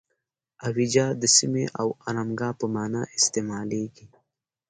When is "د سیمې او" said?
1.21-1.87